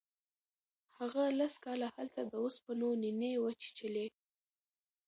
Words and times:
هغه 0.97 1.23
لس 1.39 1.53
کاله 1.65 1.87
هلته 1.95 2.21
د 2.25 2.33
اوسپنو 2.43 2.87
نینې 3.01 3.33
وچیچلې. 3.39 4.07